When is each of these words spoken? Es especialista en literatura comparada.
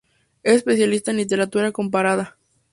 Es 0.41 0.55
especialista 0.55 1.11
en 1.11 1.17
literatura 1.17 1.71
comparada. 1.71 2.35